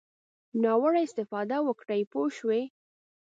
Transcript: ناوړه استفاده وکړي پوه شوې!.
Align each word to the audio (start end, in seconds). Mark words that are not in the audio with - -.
ناوړه 0.63 0.99
استفاده 1.07 1.57
وکړي 1.63 2.01
پوه 2.11 2.27
شوې!. 2.37 2.61